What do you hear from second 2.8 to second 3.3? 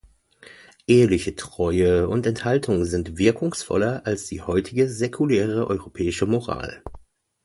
sind